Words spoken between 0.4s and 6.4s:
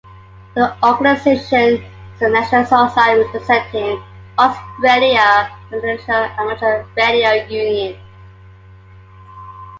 The organisation is the national society representing Australia in the International